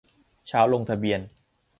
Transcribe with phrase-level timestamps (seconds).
[0.47, 1.19] เช้าลงทะเบียน